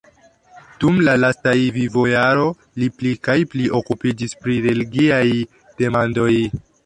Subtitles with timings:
[0.83, 2.47] Dum la lastaj vivojaro
[2.83, 5.25] li pli kaj pli okupiĝis pri relgiaj
[5.83, 6.33] demandoj.